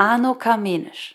Arno 0.00 0.32
Kamenisch. 0.32 1.14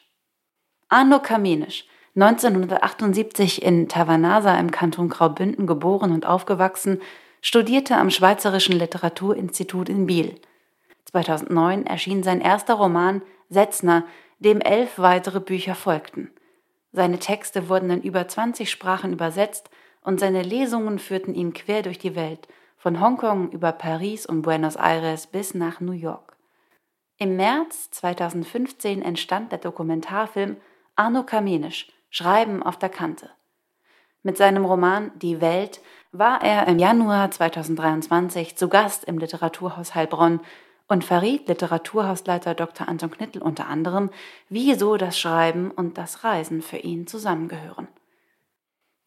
Arno 0.89 1.17
Kamenisch, 1.20 1.85
1978 2.13 3.63
in 3.63 3.89
Tavernasa 3.89 4.59
im 4.59 4.70
Kanton 4.70 5.09
Graubünden 5.09 5.66
geboren 5.66 6.12
und 6.12 6.27
aufgewachsen, 6.27 7.02
studierte 7.41 7.98
am 7.98 8.12
Schweizerischen 8.12 8.77
Literaturinstitut 8.77 9.90
in 9.90 10.05
Biel. 10.05 10.35
2009 11.05 11.88
erschien 11.88 12.21
sein 12.21 12.41
erster 12.41 12.76
Roman 12.76 13.23
Setzner, 13.49 14.03
dem 14.38 14.62
elf 14.62 14.99
weitere 14.99 15.40
Bücher 15.40 15.73
folgten. 15.73 16.29
Seine 16.91 17.17
Texte 17.17 17.70
wurden 17.70 17.90
in 17.90 18.04
über 18.04 18.27
20 18.27 18.70
Sprachen 18.70 19.13
übersetzt 19.13 19.71
und 20.04 20.20
seine 20.20 20.43
Lesungen 20.43 20.99
führten 20.99 21.34
ihn 21.34 21.55
quer 21.55 21.81
durch 21.81 21.98
die 21.98 22.15
Welt, 22.15 22.48
von 22.77 23.02
Hongkong 23.02 23.49
über 23.49 23.71
Paris 23.71 24.27
und 24.27 24.43
Buenos 24.43 24.76
Aires 24.76 25.26
bis 25.26 25.55
nach 25.55 25.79
New 25.79 25.93
York. 25.93 26.34
Im 27.18 27.38
März 27.38 27.91
2015 27.91 29.02
entstand 29.02 29.54
der 29.54 29.60
Dokumentarfilm 29.60 30.58
Arno 30.98 31.24
Kamenisch 31.24 31.88
Schreiben 32.10 32.62
auf 32.62 32.77
der 32.77 32.90
Kante. 32.90 33.30
Mit 34.21 34.35
seinem 34.35 34.66
Roman 34.66 35.12
Die 35.16 35.40
Welt 35.40 35.80
war 36.12 36.43
er 36.43 36.68
im 36.68 36.77
Januar 36.77 37.32
2023 37.32 38.58
zu 38.58 38.68
Gast 38.68 39.05
im 39.05 39.18
Literaturhaus 39.18 39.96
Heilbronn 39.96 40.41
und 40.90 41.05
verriet 41.05 41.48
Literaturhausleiter 41.48 42.54
Dr. 42.54 42.90
Anton 42.90 43.12
Knittel 43.12 43.41
unter 43.41 43.68
anderem, 43.68 44.10
wieso 44.49 44.98
das 44.98 45.18
Schreiben 45.18 45.71
und 45.71 45.98
das 45.98 46.26
Reisen 46.26 46.62
für 46.62 46.77
ihn 46.77 47.08
zusammengehören. 47.08 47.88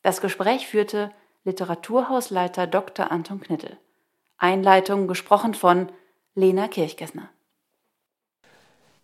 Das 0.03 0.23
Gespräch 0.23 0.67
führte 0.67 1.12
Literaturhausleiter 1.45 2.67
Dr. 2.67 3.12
Anton 3.12 3.41
Knittel. 3.41 3.77
Einleitung 4.39 5.09
gesprochen 5.09 5.53
von 5.53 5.92
Lena 6.34 6.69
Kirchgessner. 6.69 7.29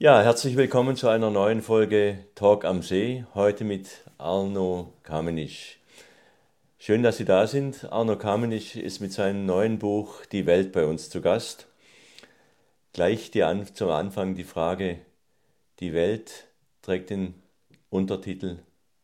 Ja, 0.01 0.21
herzlich 0.23 0.57
willkommen 0.57 0.97
zu 0.97 1.07
einer 1.07 1.31
neuen 1.31 1.63
Folge 1.63 2.19
Talk 2.35 2.65
am 2.65 2.83
See, 2.83 3.25
heute 3.33 3.63
mit 3.63 4.03
Arno 4.19 4.93
Kamenisch. 5.05 5.79
Schön, 6.79 7.05
dass 7.05 7.19
Sie 7.19 7.25
da 7.25 7.47
sind. 7.47 7.93
Arno 7.93 8.19
Kamenisch 8.19 8.75
ist 8.75 8.99
mit 8.99 9.13
seinem 9.13 9.47
neuen 9.47 9.79
Buch 9.79 10.27
Die 10.27 10.47
Welt 10.47 10.73
bei 10.73 10.85
uns 10.85 11.11
zu 11.11 11.21
Gast. 11.21 11.69
Gleich 12.93 13.31
die 13.31 13.45
An 13.45 13.73
zum 13.73 13.91
Anfang 13.91 14.35
die 14.35 14.43
Frage, 14.43 14.99
die 15.79 15.95
Welt 15.95 16.49
trägt 16.83 17.11
den 17.11 17.41
Untertitel, 17.89 18.59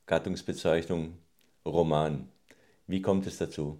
Gattungsbezeichnung 0.07 1.19
Roman. 1.65 2.29
Wie 2.89 3.01
kommt 3.01 3.29
es 3.29 3.39
dazu? 3.39 3.79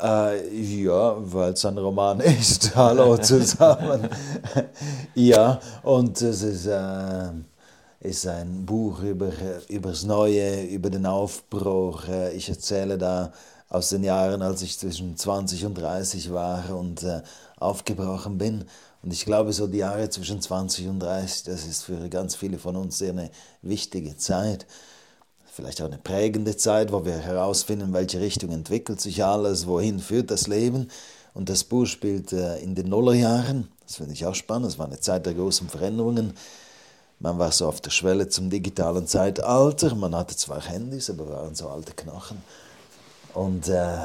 Äh, 0.00 0.54
ja, 0.54 1.16
weil 1.18 1.54
es 1.54 1.64
ein 1.64 1.76
Roman 1.76 2.20
ist. 2.20 2.72
Hallo 2.76 3.16
zusammen. 3.18 4.08
ja, 5.14 5.58
und 5.82 6.22
es 6.22 6.42
ist, 6.42 6.66
äh, 6.66 7.30
ist 8.00 8.26
ein 8.28 8.64
Buch 8.64 9.00
über, 9.02 9.32
das 9.68 10.04
Neue, 10.04 10.62
über 10.66 10.88
den 10.90 11.04
Aufbruch. 11.04 12.06
Äh, 12.06 12.32
ich 12.36 12.48
erzähle 12.48 12.96
da 12.96 13.32
aus 13.68 13.88
den 13.88 14.04
Jahren, 14.04 14.40
als 14.40 14.62
ich 14.62 14.78
zwischen 14.78 15.16
20 15.16 15.66
und 15.66 15.74
30 15.74 16.32
war 16.32 16.76
und 16.76 17.02
äh, 17.02 17.22
aufgebrochen 17.58 18.38
bin. 18.38 18.66
Und 19.02 19.12
ich 19.12 19.24
glaube, 19.24 19.52
so 19.52 19.66
die 19.66 19.78
Jahre 19.78 20.08
zwischen 20.10 20.40
20 20.40 20.86
und 20.86 21.00
30, 21.00 21.42
das 21.42 21.66
ist 21.66 21.82
für 21.82 22.08
ganz 22.08 22.36
viele 22.36 22.58
von 22.58 22.76
uns 22.76 22.98
sehr 22.98 23.10
eine 23.10 23.30
wichtige 23.62 24.16
Zeit 24.16 24.64
vielleicht 25.58 25.82
auch 25.82 25.86
eine 25.86 25.98
prägende 25.98 26.56
Zeit, 26.56 26.92
wo 26.92 27.04
wir 27.04 27.18
herausfinden, 27.18 27.92
welche 27.92 28.20
Richtung 28.20 28.52
entwickelt 28.52 29.00
sich 29.00 29.24
alles, 29.24 29.66
wohin 29.66 29.98
führt 29.98 30.30
das 30.30 30.46
Leben. 30.46 30.86
Und 31.34 31.48
das 31.48 31.64
Buch 31.64 31.84
spielt 31.84 32.32
äh, 32.32 32.58
in 32.58 32.76
den 32.76 32.88
Nullerjahren. 32.88 33.66
Das 33.84 33.96
finde 33.96 34.12
ich 34.12 34.24
auch 34.24 34.36
spannend. 34.36 34.68
Es 34.68 34.78
war 34.78 34.86
eine 34.86 35.00
Zeit 35.00 35.26
der 35.26 35.34
großen 35.34 35.68
Veränderungen. 35.68 36.34
Man 37.18 37.40
war 37.40 37.50
so 37.50 37.66
auf 37.66 37.80
der 37.80 37.90
Schwelle 37.90 38.28
zum 38.28 38.50
digitalen 38.50 39.08
Zeitalter. 39.08 39.96
Man 39.96 40.14
hatte 40.14 40.36
zwar 40.36 40.64
Handys, 40.64 41.10
aber 41.10 41.28
waren 41.28 41.56
so 41.56 41.68
alte 41.68 41.92
Knochen. 41.92 42.40
Und, 43.34 43.66
äh, 43.66 43.96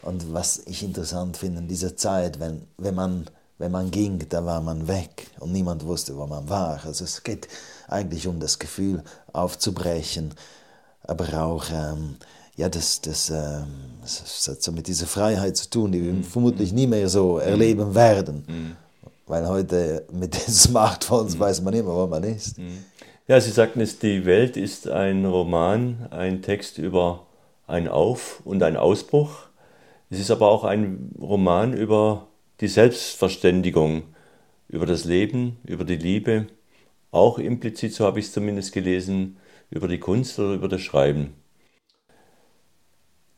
und 0.00 0.32
was 0.32 0.62
ich 0.64 0.82
interessant 0.82 1.36
finde 1.36 1.60
in 1.60 1.68
dieser 1.68 1.94
Zeit, 1.94 2.40
wenn, 2.40 2.62
wenn, 2.78 2.94
man, 2.94 3.26
wenn 3.58 3.70
man 3.70 3.90
ging, 3.90 4.26
da 4.30 4.46
war 4.46 4.62
man 4.62 4.88
weg 4.88 5.28
und 5.40 5.52
niemand 5.52 5.84
wusste, 5.84 6.16
wo 6.16 6.26
man 6.26 6.48
war. 6.48 6.80
Also 6.86 7.04
es 7.04 7.22
geht 7.22 7.48
eigentlich 7.86 8.26
um 8.26 8.40
das 8.40 8.58
Gefühl 8.58 9.04
aufzubrechen, 9.34 10.32
aber 11.04 11.42
auch 11.42 11.64
ähm, 11.70 12.16
ja, 12.56 12.68
das, 12.68 13.00
das, 13.00 13.30
ähm, 13.30 13.66
das, 14.02 14.48
hat 14.48 14.62
so 14.62 14.72
mit 14.72 14.86
dieser 14.86 15.06
Freiheit 15.06 15.56
zu 15.56 15.70
tun, 15.70 15.92
die 15.92 16.04
wir 16.04 16.12
mhm. 16.12 16.24
vermutlich 16.24 16.72
nie 16.72 16.86
mehr 16.86 17.08
so 17.08 17.38
erleben 17.38 17.90
mhm. 17.90 17.94
werden. 17.94 18.44
Mhm. 18.46 18.76
Weil 19.26 19.48
heute 19.48 20.04
mit 20.12 20.34
den 20.34 20.40
Smartphones 20.52 21.36
mhm. 21.36 21.40
weiß 21.40 21.62
man 21.62 21.74
immer, 21.74 21.94
wo 21.94 22.06
man 22.06 22.24
ist. 22.24 22.58
Mhm. 22.58 22.84
Ja, 23.26 23.40
Sie 23.40 23.50
sagten 23.50 23.80
es, 23.80 23.98
die 23.98 24.26
Welt 24.26 24.56
ist 24.56 24.88
ein 24.88 25.24
Roman, 25.24 26.08
ein 26.10 26.42
Text 26.42 26.78
über 26.78 27.26
ein 27.66 27.88
Auf- 27.88 28.42
und 28.44 28.62
ein 28.62 28.76
Ausbruch. 28.76 29.30
Es 30.10 30.18
ist 30.18 30.30
aber 30.30 30.48
auch 30.48 30.64
ein 30.64 31.12
Roman 31.18 31.72
über 31.72 32.26
die 32.60 32.68
Selbstverständigung, 32.68 34.02
über 34.68 34.84
das 34.84 35.04
Leben, 35.04 35.56
über 35.64 35.84
die 35.84 35.96
Liebe, 35.96 36.48
auch 37.10 37.38
implizit, 37.38 37.94
so 37.94 38.04
habe 38.04 38.20
ich 38.20 38.26
es 38.26 38.32
zumindest 38.32 38.72
gelesen, 38.72 39.36
über 39.72 39.88
die 39.88 39.98
Kunst 39.98 40.38
oder 40.38 40.54
über 40.54 40.68
das 40.68 40.82
Schreiben. 40.82 41.34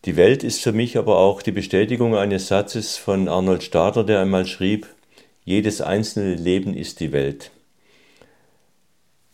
Die 0.04 0.16
Welt 0.16 0.44
ist 0.44 0.60
für 0.60 0.72
mich 0.72 0.98
aber 0.98 1.16
auch 1.16 1.40
die 1.40 1.52
Bestätigung 1.52 2.14
eines 2.14 2.48
Satzes 2.48 2.96
von 2.96 3.28
Arnold 3.28 3.62
Stadler, 3.62 4.04
der 4.04 4.20
einmal 4.20 4.44
schrieb, 4.44 4.86
jedes 5.44 5.80
einzelne 5.80 6.34
Leben 6.34 6.74
ist 6.74 7.00
die 7.00 7.12
Welt. 7.12 7.50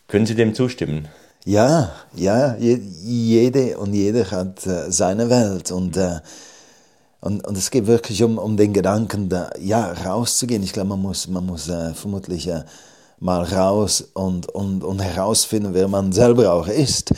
Können 0.07 0.25
Sie 0.25 0.35
dem 0.35 0.53
zustimmen? 0.53 1.07
Ja, 1.43 1.91
ja, 2.15 2.55
jede 2.57 3.77
und 3.77 3.93
jeder 3.93 4.29
hat 4.29 4.65
äh, 4.67 4.91
seine 4.91 5.29
Welt 5.29 5.71
und, 5.71 5.97
äh, 5.97 6.19
und, 7.19 7.45
und 7.45 7.57
es 7.57 7.71
geht 7.71 7.87
wirklich 7.87 8.23
um, 8.23 8.37
um 8.37 8.57
den 8.57 8.73
Gedanken, 8.73 9.27
da, 9.27 9.49
ja, 9.59 9.91
rauszugehen. 9.91 10.63
Ich 10.63 10.73
glaube, 10.73 10.89
man 10.89 11.01
muss, 11.01 11.27
man 11.27 11.45
muss 11.45 11.67
äh, 11.67 11.93
vermutlich 11.95 12.49
mal 13.21 13.43
raus 13.43 14.03
und, 14.13 14.49
und, 14.49 14.83
und 14.83 14.99
herausfinden, 14.99 15.73
wer 15.73 15.87
man 15.87 16.11
selber 16.11 16.51
auch 16.51 16.67
ist. 16.67 17.13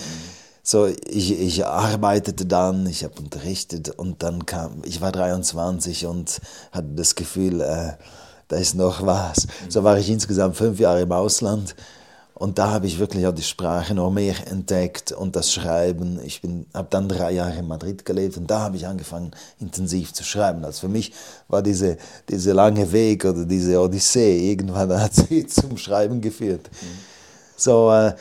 So, 0.61 0.85
ich, 0.85 1.39
ich 1.39 1.65
arbeitete 1.65 2.45
dann, 2.45 2.85
ich 2.85 3.03
habe 3.03 3.19
unterrichtet 3.19 3.89
und 3.89 4.21
dann 4.21 4.45
kam, 4.45 4.81
ich 4.85 5.01
war 5.01 5.11
23 5.11 6.05
und 6.05 6.39
hatte 6.71 6.89
das 6.95 7.15
Gefühl, 7.15 7.61
äh, 7.61 7.93
da 8.49 8.57
ist 8.57 8.75
noch 8.75 9.05
was. 9.05 9.47
So 9.69 9.83
war 9.83 9.97
ich 9.97 10.09
insgesamt 10.09 10.57
fünf 10.57 10.79
Jahre 10.79 11.01
im 11.01 11.11
Ausland 11.11 11.75
und 12.35 12.57
da 12.57 12.71
habe 12.71 12.87
ich 12.87 12.97
wirklich 12.97 13.27
auch 13.27 13.33
die 13.33 13.43
Sprache 13.43 13.93
noch 13.93 14.09
mehr 14.09 14.35
entdeckt 14.47 15.11
und 15.11 15.35
das 15.35 15.53
Schreiben. 15.53 16.19
Ich 16.23 16.41
habe 16.73 16.87
dann 16.89 17.07
drei 17.07 17.31
Jahre 17.31 17.59
in 17.59 17.67
Madrid 17.67 18.05
gelebt 18.05 18.37
und 18.37 18.49
da 18.49 18.61
habe 18.61 18.75
ich 18.75 18.87
angefangen, 18.87 19.31
intensiv 19.59 20.13
zu 20.13 20.23
schreiben. 20.23 20.65
Also 20.65 20.81
für 20.81 20.87
mich 20.87 21.13
war 21.47 21.61
diese, 21.61 21.97
diese 22.27 22.53
lange 22.53 22.91
Weg 22.91 23.23
oder 23.25 23.45
diese 23.45 23.79
Odyssee, 23.79 24.51
irgendwann 24.51 24.99
hat 24.99 25.13
sie 25.13 25.45
zum 25.45 25.77
Schreiben 25.77 26.21
geführt. 26.21 26.69
Mhm. 26.71 26.87
So, 27.55 27.91
äh, 27.91 28.15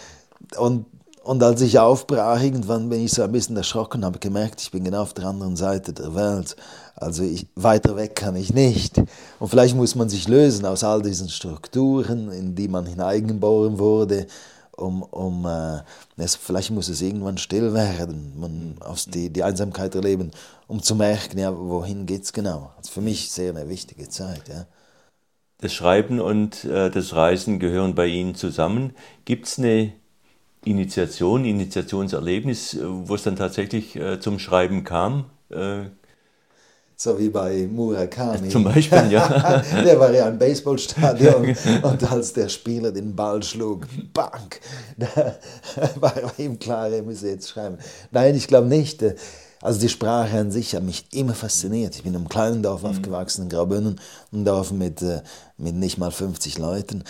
und 0.58 0.84
und 1.24 1.42
als 1.42 1.60
ich 1.60 1.78
aufbrach, 1.78 2.42
irgendwann 2.42 2.88
bin 2.88 3.04
ich 3.04 3.12
so 3.12 3.22
ein 3.22 3.32
bisschen 3.32 3.56
erschrocken, 3.56 4.04
habe 4.04 4.18
gemerkt, 4.18 4.60
ich 4.60 4.70
bin 4.70 4.84
genau 4.84 5.02
auf 5.02 5.14
der 5.14 5.26
anderen 5.26 5.56
Seite 5.56 5.92
der 5.92 6.14
Welt. 6.14 6.56
Also 6.96 7.22
ich, 7.22 7.46
weiter 7.54 7.96
weg 7.96 8.16
kann 8.16 8.36
ich 8.36 8.52
nicht. 8.52 8.98
Und 9.38 9.48
vielleicht 9.48 9.76
muss 9.76 9.94
man 9.94 10.08
sich 10.08 10.28
lösen 10.28 10.66
aus 10.66 10.84
all 10.84 11.02
diesen 11.02 11.28
Strukturen, 11.28 12.30
in 12.30 12.54
die 12.54 12.68
man 12.68 12.86
hineingeboren 12.86 13.78
wurde, 13.78 14.26
um, 14.76 15.02
um 15.02 15.46
äh, 15.46 15.82
es, 16.16 16.34
vielleicht 16.34 16.70
muss 16.70 16.88
es 16.88 17.02
irgendwann 17.02 17.38
still 17.38 17.72
werden, 17.74 18.32
man 18.38 18.76
aus 18.80 19.06
die, 19.06 19.30
die 19.30 19.42
Einsamkeit 19.42 19.94
erleben, 19.94 20.30
um 20.66 20.82
zu 20.82 20.94
merken, 20.94 21.38
ja, 21.38 21.56
wohin 21.56 22.06
geht 22.06 22.24
es 22.24 22.32
genau. 22.32 22.72
Also 22.76 22.90
für 22.90 23.00
mich 23.00 23.30
sehr 23.30 23.50
eine 23.54 23.68
wichtige 23.68 24.08
Zeit. 24.08 24.48
Ja. 24.48 24.66
Das 25.58 25.72
Schreiben 25.72 26.20
und 26.20 26.64
äh, 26.64 26.90
das 26.90 27.14
Reisen 27.14 27.58
gehören 27.58 27.94
bei 27.94 28.06
Ihnen 28.06 28.34
zusammen. 28.34 28.94
Gibt 29.24 29.46
es 29.46 29.58
eine 29.58 29.92
Initiation, 30.64 31.44
Initiationserlebnis, 31.44 32.74
äh, 32.74 32.80
wo 32.84 33.14
es 33.14 33.22
dann 33.22 33.36
tatsächlich 33.36 33.96
äh, 33.96 34.20
zum 34.20 34.38
Schreiben 34.38 34.84
kam? 34.84 35.26
Äh 35.50 35.86
so 37.02 37.18
wie 37.18 37.30
bei 37.30 37.68
Murakami. 37.68 38.48
Zum 38.48 38.62
Beispiel, 38.62 39.10
ja. 39.10 39.26
der 39.84 39.98
war 39.98 40.12
ja 40.12 40.28
im 40.28 40.38
Baseballstadion 40.38 41.56
und 41.82 42.12
als 42.12 42.32
der 42.32 42.48
Spieler 42.48 42.92
den 42.92 43.16
Ball 43.16 43.42
schlug, 43.42 43.86
bang, 44.14 44.54
da 44.96 45.34
war 46.00 46.14
ihm 46.38 46.60
klar, 46.60 46.88
er 46.90 47.02
müsse 47.02 47.30
jetzt 47.30 47.48
schreiben. 47.48 47.78
Nein, 48.12 48.36
ich 48.36 48.46
glaube 48.46 48.68
nicht. 48.68 49.04
Also 49.60 49.80
die 49.80 49.88
Sprache 49.88 50.38
an 50.38 50.52
sich 50.52 50.74
hat 50.74 50.84
mich 50.84 51.06
immer 51.12 51.34
fasziniert. 51.34 51.96
Ich 51.96 52.02
bin 52.02 52.12
in 52.12 52.20
einem 52.20 52.28
kleinen 52.28 52.62
Dorf 52.62 52.82
mhm. 52.82 52.90
aufgewachsen, 52.90 53.44
in 53.44 53.48
Graubünden, 53.48 54.00
ein 54.32 54.44
Dorf 54.44 54.70
mit, 54.70 55.02
äh, 55.02 55.22
mit 55.56 55.74
nicht 55.74 55.98
mal 55.98 56.12
50 56.12 56.58
Leuten. 56.58 57.02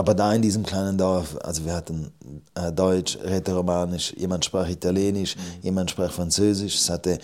Aber 0.00 0.14
da 0.14 0.32
in 0.32 0.40
diesem 0.40 0.64
kleinen 0.64 0.96
Dorf, 0.96 1.36
also 1.42 1.62
wir 1.66 1.74
hatten 1.74 2.10
äh, 2.54 2.72
Deutsch, 2.72 3.18
Rätoromanisch, 3.22 4.14
jemand 4.16 4.46
sprach 4.46 4.66
Italienisch, 4.66 5.36
mhm. 5.36 5.42
jemand 5.60 5.90
sprach 5.90 6.10
Französisch, 6.10 6.76
es 6.76 6.88
hatte 6.88 7.18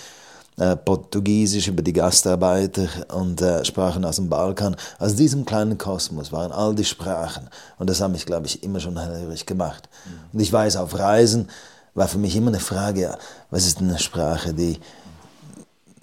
äh, 0.59 0.77
Portugiesisch 0.77 1.69
über 1.69 1.81
die 1.81 1.95
Gastarbeiter 1.95 2.87
und 3.15 3.41
äh, 3.41 3.65
Sprachen 3.65 4.05
aus 4.05 4.17
dem 4.17 4.29
Balkan. 4.29 4.77
Aus 4.99 5.15
diesem 5.15 5.47
kleinen 5.47 5.79
Kosmos 5.79 6.31
waren 6.33 6.53
all 6.53 6.75
die 6.75 6.85
Sprachen. 6.85 7.49
Und 7.79 7.89
das 7.89 8.03
hat 8.03 8.13
mich, 8.13 8.27
glaube 8.27 8.45
ich, 8.45 8.63
immer 8.63 8.79
schon 8.79 8.99
hellhörig 8.99 9.47
gemacht. 9.47 9.89
Mhm. 10.05 10.35
Und 10.35 10.41
ich 10.41 10.53
weiß, 10.53 10.77
auf 10.77 10.99
Reisen 10.99 11.49
war 11.95 12.09
für 12.09 12.19
mich 12.19 12.37
immer 12.37 12.49
eine 12.49 12.61
Frage, 12.61 13.17
was 13.51 13.67
ist 13.67 13.79
eine 13.79 13.99
Sprache, 13.99 14.53
die, 14.53 14.79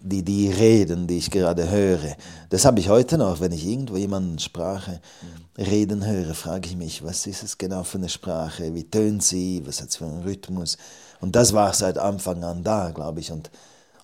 die, 0.04 0.22
die 0.22 0.50
Reden, 0.50 1.08
die 1.08 1.18
ich 1.18 1.32
gerade 1.32 1.70
höre. 1.70 2.16
Das 2.50 2.66
habe 2.66 2.80
ich 2.80 2.90
heute 2.90 3.18
noch, 3.18 3.40
wenn 3.40 3.54
ich 3.54 3.66
irgendwo 3.66 3.96
jemanden 3.96 4.38
Sprache 4.38 5.00
reden 5.58 6.06
höre, 6.06 6.34
frage 6.34 6.68
ich 6.68 6.76
mich, 6.76 7.04
was 7.04 7.26
ist 7.26 7.42
es 7.42 7.58
genau 7.58 7.84
für 7.84 8.00
eine 8.00 8.10
Sprache, 8.10 8.74
wie 8.76 8.84
tönt 8.84 9.24
sie, 9.24 9.64
was 9.66 9.82
hat 9.82 9.90
es 9.90 9.96
für 9.96 10.06
einen 10.06 10.24
Rhythmus. 10.24 10.78
Und 11.22 11.36
das 11.38 11.54
war 11.54 11.74
seit 11.74 11.98
Anfang 11.98 12.44
an 12.44 12.64
da, 12.64 12.92
glaube 12.92 13.22
ich. 13.22 13.32
Und, 13.32 13.50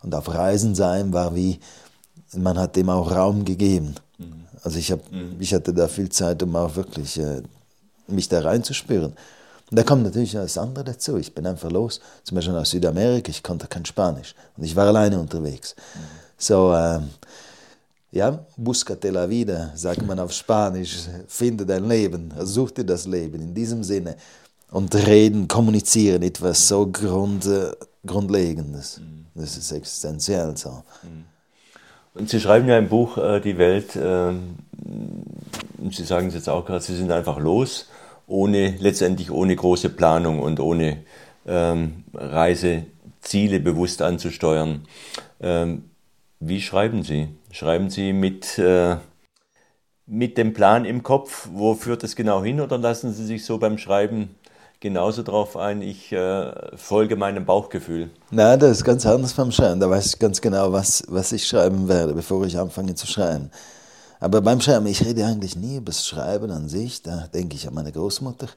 und 0.02 0.16
auf 0.16 0.34
Reisen 0.34 0.74
sein 0.74 1.12
war 1.12 1.36
wie, 1.36 1.60
man 2.34 2.58
hat 2.58 2.78
dem 2.78 2.90
auch 2.90 3.12
Raum 3.12 3.44
gegeben. 3.44 3.96
Also 4.64 4.80
ich, 4.80 4.92
hab, 4.92 5.02
ich 5.40 5.54
hatte 5.54 5.74
da 5.74 5.88
viel 5.88 6.10
Zeit, 6.10 6.42
um 6.44 6.56
auch 6.56 6.76
wirklich 6.76 7.20
äh, 7.20 7.42
mich 8.08 8.30
da 8.30 8.40
reinzuspüren. 8.40 9.14
Und 9.70 9.78
da 9.78 9.84
kommt 9.84 10.04
natürlich 10.04 10.32
das 10.32 10.58
andere 10.58 10.84
dazu. 10.84 11.18
Ich 11.18 11.34
bin 11.34 11.46
einfach 11.46 11.70
los, 11.70 12.00
zum 12.24 12.36
Beispiel 12.36 12.56
aus 12.56 12.72
Südamerika, 12.72 13.30
ich 13.30 13.44
konnte 13.44 13.68
kein 13.68 13.86
Spanisch 13.86 14.34
und 14.58 14.64
ich 14.64 14.76
war 14.76 14.88
alleine 14.88 15.20
unterwegs. 15.20 15.76
Mhm. 15.76 16.00
So, 16.38 16.74
ähm, 16.74 17.10
ja, 18.12 18.40
buscate 18.58 19.12
la 19.12 19.30
vida, 19.30 19.72
sagt 19.76 20.06
man 20.06 20.20
auf 20.20 20.32
Spanisch, 20.32 21.02
finde 21.28 21.66
dein 21.66 21.88
Leben, 21.88 22.34
such 22.40 22.72
dir 22.72 22.84
das 22.84 23.06
Leben 23.06 23.42
in 23.42 23.54
diesem 23.54 23.84
Sinne. 23.84 24.16
Und 24.72 24.94
reden, 24.96 25.48
kommunizieren, 25.48 26.22
etwas 26.24 26.68
so 26.68 26.88
Grund, 26.88 27.46
äh, 27.46 27.72
Grundlegendes. 28.06 29.00
Mhm. 29.00 29.26
Das 29.36 29.58
ist 29.58 29.72
existenziell 29.72 30.56
so. 30.58 30.84
Mhm. 31.04 31.26
Und 32.16 32.30
Sie 32.30 32.40
schreiben 32.40 32.68
ja 32.68 32.78
im 32.78 32.90
Buch 32.90 33.18
äh, 33.18 33.40
Die 33.40 33.58
Welt, 33.58 33.96
äh, 33.96 34.34
Sie 35.92 36.04
sagen 36.04 36.28
es 36.28 36.34
jetzt 36.34 36.50
auch 36.50 36.66
gerade, 36.66 36.84
Sie 36.84 36.96
sind 36.96 37.12
einfach 37.12 37.38
los 37.38 37.86
ohne 38.30 38.76
letztendlich 38.80 39.32
ohne 39.32 39.56
große 39.56 39.90
Planung 39.90 40.40
und 40.40 40.60
ohne 40.60 40.98
ähm, 41.46 42.04
Reiseziele 42.14 43.60
bewusst 43.60 44.02
anzusteuern. 44.02 44.84
Ähm, 45.42 45.86
wie 46.40 46.62
schreiben 46.62 47.04
Sie? 47.04 47.30
Schreiben 47.52 47.90
Sie 47.90 48.14
mit, 48.14 48.58
äh, 48.60 48.98
mit 50.06 50.38
dem 50.38 50.54
Plan 50.54 50.86
im 50.86 51.04
Kopf, 51.04 51.50
wo 51.52 51.74
führt 51.74 52.04
es 52.04 52.16
genau 52.16 52.44
hin, 52.44 52.62
oder 52.62 52.78
lassen 52.78 53.12
Sie 53.12 53.26
sich 53.26 53.44
so 53.44 53.58
beim 53.58 53.78
Schreiben 53.78 54.36
genauso 54.80 55.24
darauf 55.24 55.58
ein, 55.58 55.82
ich 55.82 56.12
äh, 56.12 56.78
folge 56.78 57.16
meinem 57.16 57.46
Bauchgefühl? 57.46 58.10
Nein, 58.32 58.60
das 58.60 58.78
ist 58.78 58.84
ganz 58.86 59.06
anders 59.06 59.34
beim 59.34 59.52
Schreiben. 59.52 59.80
Da 59.80 59.90
weiß 59.90 60.06
ich 60.06 60.20
ganz 60.20 60.40
genau, 60.40 60.72
was, 60.72 61.04
was 61.10 61.32
ich 61.32 61.48
schreiben 61.48 61.88
werde, 61.88 62.14
bevor 62.14 62.46
ich 62.46 62.58
anfange 62.58 62.96
zu 62.96 63.08
schreiben. 63.08 63.50
Aber 64.20 64.42
beim 64.42 64.60
Schreiben, 64.60 64.88
ich 64.88 65.04
rede 65.06 65.26
eigentlich 65.26 65.56
nie 65.56 65.78
über 65.78 65.92
das 65.92 66.06
Schreiben 66.06 66.52
an 66.52 66.68
sich. 66.68 67.02
Da 67.02 67.28
denke 67.34 67.56
ich 67.56 67.68
an 67.68 67.74
meine 67.74 67.92
Großmutter 67.92 68.48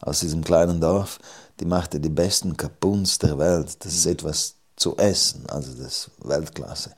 aus 0.00 0.20
diesem 0.20 0.44
kleinen 0.44 0.80
Dorf. 0.80 1.18
Die 1.60 1.64
machte 1.64 1.98
die 1.98 2.08
besten 2.08 2.56
Kapuns 2.56 3.18
der 3.18 3.38
Welt. 3.38 3.76
Das 3.80 3.94
ist 3.94 4.06
etwas 4.06 4.54
zu 4.76 4.96
essen, 4.96 5.44
also 5.48 5.72
das 5.72 6.10
Weltklasse. 6.22 6.90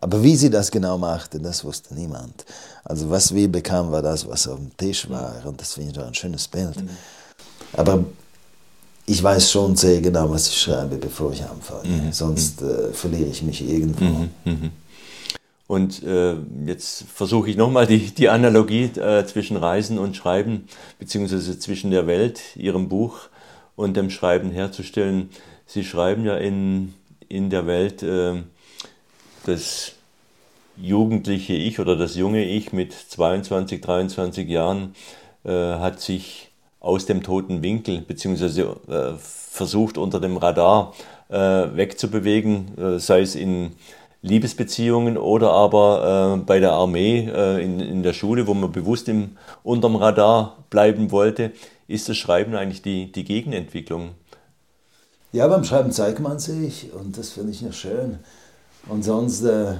Aber 0.00 0.22
wie 0.22 0.34
sie 0.34 0.50
das 0.50 0.70
genau 0.70 0.96
machte, 0.96 1.38
das 1.38 1.64
wusste 1.64 1.94
niemand. 1.94 2.44
Also 2.84 3.10
was 3.10 3.34
wir 3.34 3.50
bekamen, 3.52 3.92
war 3.92 4.02
das, 4.02 4.26
was 4.26 4.48
auf 4.48 4.56
dem 4.56 4.74
Tisch 4.76 5.08
war. 5.10 5.34
Und 5.44 5.60
das 5.60 5.74
finde 5.74 5.90
ich 5.90 5.96
doch 5.96 6.06
ein 6.06 6.14
schönes 6.14 6.48
Bild. 6.48 6.76
Mhm. 6.76 6.88
Aber 7.74 8.04
ich 9.06 9.22
weiß 9.22 9.50
schon 9.50 9.76
sehr 9.76 10.00
genau, 10.00 10.30
was 10.30 10.48
ich 10.48 10.60
schreibe, 10.60 10.96
bevor 10.96 11.32
ich 11.32 11.42
anfange. 11.44 11.88
Mhm. 11.88 12.12
Sonst 12.12 12.62
mhm. 12.62 12.68
äh, 12.68 12.92
verliere 12.92 13.28
ich 13.28 13.42
mich 13.42 13.68
irgendwo. 13.68 14.04
Mhm. 14.04 14.30
mhm. 14.44 14.70
Und 15.70 16.02
äh, 16.02 16.34
jetzt 16.66 17.04
versuche 17.14 17.48
ich 17.48 17.56
nochmal 17.56 17.86
die, 17.86 18.10
die 18.10 18.28
Analogie 18.28 18.86
äh, 18.86 19.24
zwischen 19.24 19.56
Reisen 19.56 20.00
und 20.00 20.16
Schreiben, 20.16 20.64
beziehungsweise 20.98 21.56
zwischen 21.60 21.92
der 21.92 22.08
Welt, 22.08 22.56
Ihrem 22.56 22.88
Buch 22.88 23.28
und 23.76 23.96
dem 23.96 24.10
Schreiben 24.10 24.50
herzustellen. 24.50 25.30
Sie 25.66 25.84
schreiben 25.84 26.24
ja 26.24 26.36
in, 26.36 26.92
in 27.28 27.50
der 27.50 27.68
Welt 27.68 28.02
äh, 28.02 28.42
das 29.46 29.92
jugendliche 30.76 31.52
Ich 31.52 31.78
oder 31.78 31.94
das 31.94 32.16
junge 32.16 32.44
Ich 32.44 32.72
mit 32.72 32.92
22, 32.92 33.80
23 33.80 34.48
Jahren 34.48 34.96
äh, 35.44 35.52
hat 35.52 36.00
sich 36.00 36.50
aus 36.80 37.06
dem 37.06 37.22
toten 37.22 37.62
Winkel, 37.62 38.00
beziehungsweise 38.00 38.76
äh, 38.88 39.12
versucht 39.16 39.98
unter 39.98 40.18
dem 40.18 40.36
Radar 40.36 40.94
äh, 41.28 41.36
wegzubewegen, 41.36 42.98
sei 42.98 43.20
es 43.20 43.36
in 43.36 43.76
Liebesbeziehungen 44.22 45.16
oder 45.16 45.50
aber 45.52 46.36
äh, 46.38 46.44
bei 46.44 46.60
der 46.60 46.72
Armee 46.72 47.28
äh, 47.28 47.64
in, 47.64 47.80
in 47.80 48.02
der 48.02 48.12
Schule, 48.12 48.46
wo 48.46 48.54
man 48.54 48.70
bewusst 48.70 49.08
im, 49.08 49.36
unterm 49.62 49.96
Radar 49.96 50.58
bleiben 50.68 51.10
wollte, 51.10 51.52
ist 51.88 52.08
das 52.08 52.16
Schreiben 52.16 52.54
eigentlich 52.54 52.82
die, 52.82 53.10
die 53.10 53.24
Gegenentwicklung. 53.24 54.10
Ja, 55.32 55.46
beim 55.46 55.64
Schreiben 55.64 55.92
zeigt 55.92 56.20
man 56.20 56.38
sich 56.38 56.92
und 56.92 57.16
das 57.16 57.30
finde 57.30 57.52
ich 57.52 57.60
ja 57.62 57.72
schön. 57.72 58.18
Und 58.88 59.04
sonst, 59.04 59.42
äh, 59.42 59.74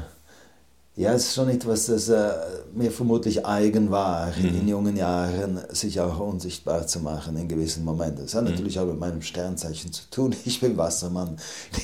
ja, 0.96 1.12
es 1.12 1.28
ist 1.28 1.34
schon 1.34 1.48
etwas, 1.48 1.86
das 1.86 2.08
äh, 2.08 2.32
mir 2.74 2.90
vermutlich 2.90 3.46
eigen 3.46 3.90
war, 3.90 4.32
mhm. 4.36 4.60
in 4.60 4.68
jungen 4.68 4.96
Jahren 4.96 5.60
sich 5.70 6.00
auch 6.00 6.18
unsichtbar 6.18 6.86
zu 6.86 7.00
machen 7.00 7.36
in 7.36 7.48
gewissen 7.48 7.84
Momenten. 7.84 8.24
Das 8.24 8.34
hat 8.34 8.44
mhm. 8.44 8.50
natürlich 8.50 8.78
auch 8.78 8.86
mit 8.86 8.98
meinem 8.98 9.22
Sternzeichen 9.22 9.92
zu 9.92 10.10
tun. 10.10 10.34
Ich 10.44 10.60
bin 10.60 10.76
Wassermann, 10.76 11.36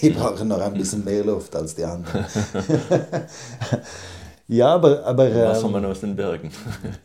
die 0.02 0.10
brauchen 0.10 0.48
noch 0.48 0.60
ein 0.60 0.74
bisschen 0.74 1.04
mehr 1.04 1.24
Luft 1.24 1.54
als 1.54 1.76
die 1.76 1.84
anderen. 1.84 2.24
ja, 4.48 4.74
aber... 4.74 5.04
aber 5.04 5.22
ein 5.22 5.34
Wassermann 5.34 5.84
ähm, 5.84 5.90
aus 5.90 6.00
den 6.00 6.16
Bergen. 6.16 6.50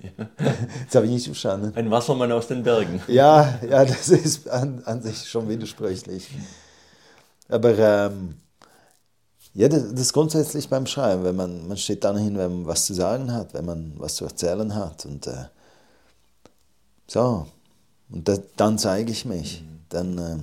das 0.37 0.95
habe 0.95 1.05
ich 1.05 1.11
nicht 1.11 1.25
verstanden. 1.25 1.71
Ein 1.75 1.91
Wassermann 1.91 2.31
aus 2.31 2.47
den 2.47 2.63
Bergen. 2.63 2.99
ja, 3.07 3.59
ja, 3.69 3.85
das 3.85 4.09
ist 4.09 4.49
an, 4.49 4.81
an 4.85 5.03
sich 5.03 5.29
schon 5.29 5.47
widersprüchlich. 5.47 6.29
Aber... 7.47 7.77
Ähm, 7.77 8.35
ja, 9.53 9.67
das, 9.67 9.83
ist 9.83 10.13
grundsätzlich 10.13 10.69
beim 10.69 10.85
Schreiben, 10.85 11.23
wenn 11.23 11.35
man, 11.35 11.67
man 11.67 11.77
steht 11.77 12.03
dann 12.03 12.17
hin, 12.17 12.37
wenn 12.37 12.59
man 12.59 12.67
was 12.67 12.85
zu 12.85 12.93
sagen 12.93 13.33
hat, 13.33 13.53
wenn 13.53 13.65
man 13.65 13.93
was 13.97 14.15
zu 14.15 14.25
erzählen 14.25 14.73
hat 14.75 15.05
und 15.05 15.27
äh, 15.27 15.45
so. 17.07 17.47
Und 18.09 18.27
das, 18.27 18.41
dann 18.55 18.77
zeige 18.77 19.11
ich 19.11 19.25
mich. 19.25 19.61
Mhm. 19.61 19.79
Dann, 19.89 20.17
äh, 20.17 20.37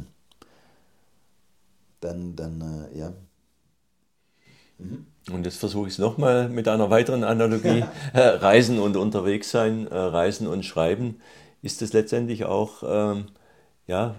dann, 2.00 2.36
dann, 2.36 2.88
äh, 2.92 2.98
ja. 2.98 3.12
Mhm. 4.78 5.06
Und 5.32 5.44
jetzt 5.44 5.58
versuche 5.58 5.88
ich 5.88 5.94
es 5.94 5.98
nochmal 5.98 6.48
mit 6.48 6.68
einer 6.68 6.90
weiteren 6.90 7.24
Analogie. 7.24 7.84
Äh, 8.12 8.20
Reisen 8.20 8.78
und 8.78 8.96
unterwegs 8.96 9.50
sein, 9.50 9.86
äh, 9.86 9.96
Reisen 9.96 10.46
und 10.46 10.64
Schreiben. 10.64 11.20
Ist 11.62 11.82
das 11.82 11.92
letztendlich 11.92 12.44
auch 12.44 12.82
ähm, 12.86 13.26
ja, 13.86 14.16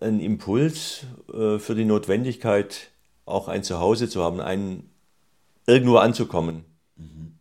ein 0.00 0.20
Impuls 0.20 1.04
äh, 1.32 1.58
für 1.58 1.74
die 1.74 1.84
Notwendigkeit, 1.84 2.91
auch 3.24 3.48
ein 3.48 3.62
Zuhause 3.62 4.08
zu 4.08 4.22
haben, 4.22 4.40
einen 4.40 4.90
irgendwo 5.66 5.96
anzukommen. 5.96 6.64
Mhm. 6.96 7.38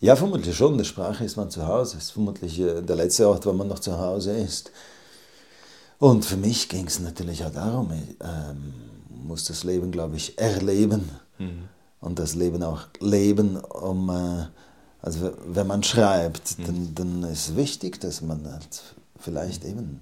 Ja, 0.00 0.14
vermutlich 0.14 0.56
schon. 0.56 0.78
Die 0.78 0.84
Sprache 0.84 1.24
ist 1.24 1.36
man 1.36 1.50
zu 1.50 1.66
Hause. 1.66 1.96
Das 1.96 2.04
ist 2.04 2.10
vermutlich 2.12 2.60
äh, 2.60 2.82
der 2.82 2.96
letzte 2.96 3.28
Ort, 3.28 3.46
wo 3.46 3.52
man 3.52 3.68
noch 3.68 3.80
zu 3.80 3.98
Hause 3.98 4.32
ist. 4.32 4.70
Und 5.98 6.24
für 6.24 6.36
mich 6.36 6.68
ging 6.68 6.86
es 6.86 7.00
natürlich 7.00 7.44
auch 7.44 7.52
darum, 7.52 7.92
ich 7.92 8.16
ähm, 8.20 8.72
muss 9.26 9.44
das 9.44 9.64
Leben, 9.64 9.90
glaube 9.90 10.16
ich, 10.16 10.38
erleben 10.38 11.10
mhm. 11.38 11.68
und 12.00 12.20
das 12.20 12.36
Leben 12.36 12.62
auch 12.62 12.82
leben, 13.00 13.56
um, 13.56 14.08
äh, 14.08 14.46
also 15.02 15.32
wenn 15.44 15.66
man 15.66 15.82
schreibt, 15.82 16.58
mhm. 16.58 16.64
dann, 16.64 16.94
dann 16.94 17.32
ist 17.32 17.48
es 17.48 17.56
wichtig, 17.56 18.00
dass 18.00 18.20
man 18.20 18.48
halt 18.50 18.82
vielleicht 19.18 19.64
eben 19.64 20.00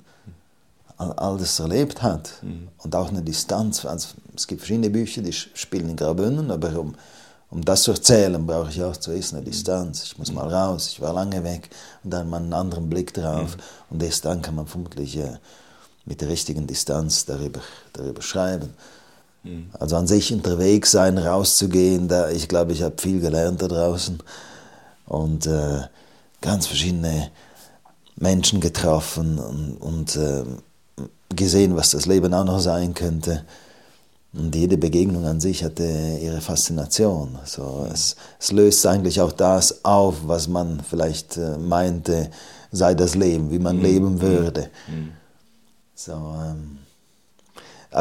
all 0.98 1.36
das 1.38 1.58
erlebt 1.60 2.02
hat 2.02 2.30
mhm. 2.42 2.68
und 2.78 2.94
auch 2.94 3.08
eine 3.08 3.22
Distanz. 3.22 3.84
Also, 3.84 4.08
es 4.34 4.46
gibt 4.46 4.60
verschiedene 4.60 4.90
Bücher, 4.90 5.22
die 5.22 5.32
spielen 5.32 5.90
in 5.90 5.96
Graubünden, 5.96 6.50
aber 6.50 6.78
um, 6.78 6.94
um 7.50 7.64
das 7.64 7.82
zu 7.82 7.92
erzählen, 7.92 8.44
brauche 8.46 8.70
ich 8.70 8.82
auch 8.82 8.96
zuerst 8.96 9.34
eine 9.34 9.42
Distanz. 9.42 10.02
Ich 10.04 10.18
muss 10.18 10.32
mal 10.32 10.48
raus, 10.48 10.88
ich 10.88 11.00
war 11.00 11.12
lange 11.12 11.44
weg 11.44 11.70
und 12.02 12.10
dann 12.10 12.28
mal 12.28 12.38
einen 12.38 12.52
anderen 12.52 12.88
Blick 12.88 13.14
drauf. 13.14 13.56
Mhm. 13.56 13.62
Und 13.90 14.02
erst 14.02 14.24
dann 14.24 14.42
kann 14.42 14.54
man 14.54 14.66
vermutlich 14.66 15.16
äh, 15.18 15.38
mit 16.04 16.20
der 16.20 16.28
richtigen 16.28 16.66
Distanz 16.66 17.24
darüber, 17.24 17.60
darüber 17.92 18.22
schreiben. 18.22 18.70
Mhm. 19.42 19.70
Also 19.78 19.96
an 19.96 20.06
sich 20.06 20.32
unterwegs 20.32 20.90
sein, 20.90 21.18
rauszugehen, 21.18 22.08
da, 22.08 22.30
ich 22.30 22.48
glaube, 22.48 22.72
ich 22.72 22.82
habe 22.82 23.00
viel 23.00 23.20
gelernt 23.20 23.62
da 23.62 23.68
draußen 23.68 24.22
und 25.06 25.46
äh, 25.46 25.82
ganz 26.40 26.66
verschiedene 26.66 27.30
Menschen 28.16 28.60
getroffen 28.60 29.38
und, 29.38 29.76
und 29.76 30.16
äh, 30.16 30.44
gesehen, 31.35 31.76
was 31.76 31.90
das 31.90 32.06
Leben 32.06 32.33
auch 32.35 32.45
noch 32.45 32.61
sein 32.61 32.95
könnte. 32.95 33.45
Und 34.33 34.54
jede 34.54 34.76
Begegnung 34.76 35.25
an 35.25 35.40
sich 35.40 35.64
hatte 35.64 36.18
ihre 36.21 36.40
Faszination. 36.40 37.38
So, 37.45 37.87
es, 37.92 38.16
es 38.38 38.52
löst 38.52 38.87
eigentlich 38.87 39.21
auch 39.21 39.33
das 39.33 39.85
auf, 39.85 40.16
was 40.25 40.47
man 40.47 40.80
vielleicht 40.80 41.38
äh, 41.38 41.56
meinte, 41.56 42.30
sei 42.71 42.95
das 42.95 43.14
Leben, 43.14 43.50
wie 43.50 43.59
man 43.59 43.76
mhm. 43.76 43.83
leben 43.83 44.21
würde. 44.21 44.71
Mhm. 44.88 45.12
So, 45.95 46.12
ähm, 46.12 46.78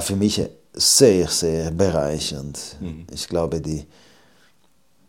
für 0.02 0.16
mich 0.18 0.42
sehr, 0.74 1.30
sehr 1.30 1.72
bereichernd. 1.72 2.60
Mhm. 2.82 3.08
Ich 3.14 3.30
glaube, 3.30 3.62
die, 3.62 3.86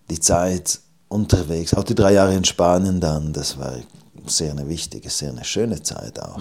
die 0.08 0.20
Zeit 0.20 0.78
unterwegs, 1.08 1.74
auch 1.74 1.82
die 1.82 1.96
drei 1.96 2.12
Jahre 2.12 2.34
in 2.34 2.44
Spanien 2.44 3.00
dann, 3.00 3.32
das 3.32 3.58
war 3.58 3.74
sehr 4.26 4.52
eine 4.52 4.68
wichtige, 4.68 5.10
sehr 5.10 5.30
eine 5.30 5.44
schöne 5.44 5.82
Zeit 5.82 6.20
auch. 6.20 6.40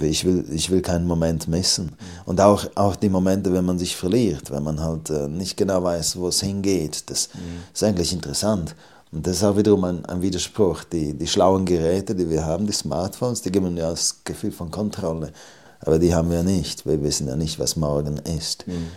Ich 0.00 0.24
will, 0.24 0.44
ich 0.50 0.70
will 0.70 0.82
keinen 0.82 1.06
Moment 1.06 1.48
missen. 1.48 1.92
Und 2.26 2.40
auch, 2.40 2.66
auch 2.74 2.96
die 2.96 3.08
Momente, 3.08 3.52
wenn 3.52 3.64
man 3.64 3.78
sich 3.78 3.96
verliert, 3.96 4.50
wenn 4.50 4.62
man 4.62 4.80
halt 4.80 5.08
äh, 5.10 5.28
nicht 5.28 5.56
genau 5.56 5.82
weiß, 5.82 6.16
wo 6.18 6.28
es 6.28 6.40
hingeht, 6.40 7.08
das 7.08 7.30
ist 7.72 7.82
eigentlich 7.82 8.12
interessant. 8.12 8.74
Und 9.12 9.26
das 9.26 9.36
ist 9.36 9.44
auch 9.44 9.56
wiederum 9.56 9.84
ein, 9.84 10.04
ein, 10.06 10.20
Widerspruch. 10.20 10.84
Die, 10.84 11.14
die 11.14 11.26
schlauen 11.26 11.64
Geräte, 11.64 12.14
die 12.14 12.28
wir 12.28 12.44
haben, 12.44 12.66
die 12.66 12.72
Smartphones, 12.72 13.42
die 13.42 13.52
geben 13.52 13.76
ja 13.76 13.90
das 13.90 14.22
Gefühl 14.24 14.52
von 14.52 14.70
Kontrolle. 14.70 15.32
Aber 15.80 15.98
die 15.98 16.14
haben 16.14 16.30
wir 16.30 16.42
nicht. 16.42 16.84
Wir 16.84 17.02
wissen 17.02 17.28
ja 17.28 17.36
nicht, 17.36 17.58
was 17.58 17.76
morgen 17.76 18.18
ist. 18.18 18.66
Mhm. 18.66 18.88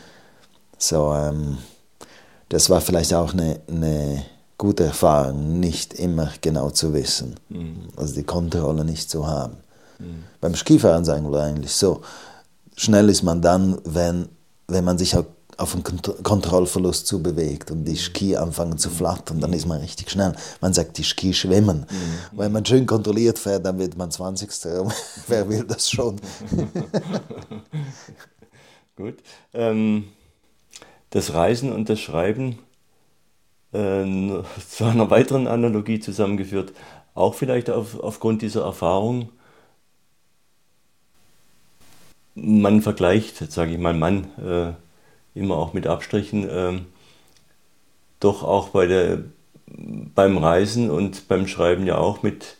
So, 0.77 1.13
ähm, 1.13 1.57
das 2.49 2.69
war 2.69 2.81
vielleicht 2.81 3.13
auch 3.13 3.33
eine, 3.33 3.59
eine 3.67 4.25
gute 4.57 4.85
Erfahrung, 4.85 5.59
nicht 5.59 5.93
immer 5.93 6.31
genau 6.41 6.71
zu 6.71 6.93
wissen. 6.93 7.35
Mhm. 7.49 7.89
Also 7.95 8.15
die 8.15 8.23
Kontrolle 8.23 8.83
nicht 8.83 9.09
zu 9.09 9.27
haben. 9.27 9.57
Mhm. 9.99 10.23
Beim 10.41 10.55
Skifahren 10.55 11.05
sagen 11.05 11.31
wir 11.31 11.43
eigentlich 11.43 11.73
so, 11.73 12.01
schnell 12.75 13.09
ist 13.09 13.23
man 13.23 13.41
dann, 13.41 13.79
wenn, 13.83 14.29
wenn 14.67 14.83
man 14.83 14.97
sich 14.97 15.15
auf 15.15 15.73
einen 15.73 15.83
Kontrollverlust 16.23 17.05
zubewegt 17.05 17.69
und 17.69 17.83
die 17.83 17.97
Ski 17.97 18.37
anfangen 18.37 18.77
zu 18.77 18.89
flattern, 18.89 19.41
dann 19.41 19.51
ist 19.51 19.65
man 19.65 19.81
richtig 19.81 20.09
schnell. 20.09 20.33
Man 20.61 20.73
sagt, 20.73 20.97
die 20.97 21.03
Ski 21.03 21.33
schwimmen. 21.33 21.79
Mhm. 21.79 22.39
Wenn 22.39 22.51
man 22.53 22.65
schön 22.65 22.85
kontrolliert 22.85 23.37
fährt, 23.37 23.65
dann 23.65 23.77
wird 23.77 23.97
man 23.97 24.09
20. 24.09 24.49
Wer 25.27 25.49
will 25.49 25.65
das 25.65 25.91
schon? 25.91 26.15
Gut. 28.95 29.15
Ähm, 29.53 30.05
das 31.09 31.33
Reisen 31.33 31.73
und 31.73 31.89
das 31.89 31.99
Schreiben 31.99 32.59
äh, 33.73 34.05
zu 34.69 34.85
einer 34.85 35.09
weiteren 35.09 35.47
Analogie 35.47 35.99
zusammengeführt, 35.99 36.71
auch 37.15 37.33
vielleicht 37.33 37.69
auf, 37.69 37.99
aufgrund 37.99 38.41
dieser 38.41 38.63
Erfahrung 38.63 39.29
man 42.41 42.81
vergleicht, 42.81 43.37
sage 43.51 43.73
ich 43.73 43.79
mal, 43.79 43.93
Mann, 43.93 44.27
äh, 44.37 45.39
immer 45.39 45.57
auch 45.57 45.73
mit 45.73 45.87
Abstrichen, 45.87 46.47
äh, 46.49 46.79
doch 48.19 48.43
auch 48.43 48.69
bei 48.69 48.85
der, 48.87 49.23
beim 49.67 50.37
Reisen 50.37 50.89
und 50.89 51.27
beim 51.27 51.47
Schreiben 51.47 51.85
ja 51.85 51.97
auch 51.97 52.23
mit, 52.23 52.57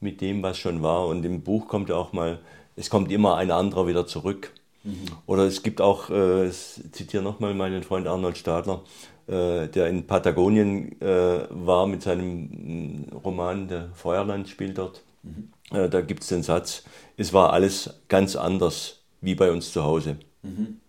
mit 0.00 0.20
dem, 0.20 0.42
was 0.42 0.58
schon 0.58 0.82
war. 0.82 1.06
Und 1.06 1.24
im 1.24 1.42
Buch 1.42 1.68
kommt 1.68 1.88
ja 1.88 1.96
auch 1.96 2.12
mal, 2.12 2.40
es 2.76 2.90
kommt 2.90 3.10
immer 3.10 3.36
ein 3.36 3.50
anderer 3.50 3.86
wieder 3.86 4.06
zurück. 4.06 4.52
Mhm. 4.84 5.06
Oder 5.26 5.44
es 5.44 5.62
gibt 5.62 5.80
auch, 5.80 6.10
äh, 6.10 6.48
ich 6.48 6.80
zitiere 6.92 7.22
nochmal 7.22 7.54
meinen 7.54 7.82
Freund 7.82 8.06
Arnold 8.06 8.38
Stadler, 8.38 8.82
äh, 9.26 9.66
der 9.68 9.88
in 9.88 10.06
Patagonien 10.06 11.00
äh, 11.00 11.46
war 11.50 11.86
mit 11.86 12.02
seinem 12.02 13.06
mm, 13.10 13.16
Roman 13.24 13.68
Der 13.68 13.88
Feuerland 13.94 14.48
spielt 14.48 14.78
dort. 14.78 15.02
Mhm. 15.22 15.50
Äh, 15.76 15.88
da 15.88 16.00
gibt 16.00 16.22
es 16.22 16.28
den 16.28 16.42
Satz, 16.42 16.84
es 17.16 17.32
war 17.32 17.52
alles 17.52 17.94
ganz 18.08 18.36
anders 18.36 18.97
wie 19.20 19.34
bei 19.34 19.50
uns 19.50 19.72
zu 19.72 19.82
Hause. 19.82 20.16
Mhm. 20.42 20.80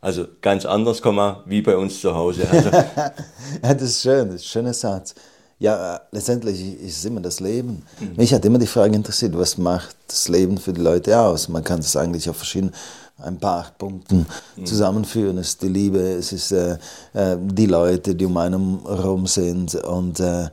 Also 0.00 0.26
ganz 0.40 0.64
anders, 0.66 1.00
wie 1.46 1.62
bei 1.62 1.76
uns 1.76 2.00
zu 2.00 2.14
Hause. 2.14 2.48
Also 2.50 2.70
ja, 3.62 3.74
das 3.74 3.82
ist 3.82 4.02
schön, 4.02 4.28
das 4.28 4.36
ist 4.36 4.46
ein 4.46 4.48
schöner 4.48 4.74
Satz. 4.74 5.14
Ja, 5.58 6.00
letztendlich 6.10 6.80
ist 6.80 6.98
es 6.98 7.04
immer 7.04 7.20
das 7.20 7.38
Leben. 7.38 7.84
Mhm. 8.00 8.16
Mich 8.16 8.34
hat 8.34 8.44
immer 8.44 8.58
die 8.58 8.66
Frage 8.66 8.96
interessiert, 8.96 9.38
was 9.38 9.58
macht 9.58 9.94
das 10.08 10.28
Leben 10.28 10.58
für 10.58 10.72
die 10.72 10.80
Leute 10.80 11.16
aus? 11.18 11.48
Man 11.48 11.62
kann 11.62 11.78
es 11.78 11.94
eigentlich 11.94 12.28
auf 12.28 12.36
verschiedenen 12.36 12.74
ein 13.18 13.38
paar 13.38 13.70
Punkten 13.78 14.26
mhm. 14.56 14.66
zusammenführen. 14.66 15.38
Es 15.38 15.50
ist 15.50 15.62
die 15.62 15.68
Liebe, 15.68 16.00
es 16.00 16.32
ist 16.32 16.52
äh, 16.52 16.78
äh, 17.12 17.36
die 17.40 17.66
Leute, 17.66 18.14
die 18.14 18.26
um 18.26 18.36
einen 18.36 18.80
herum 18.84 19.26
sind 19.26 19.74
und 19.76 20.20
äh, 20.20 20.48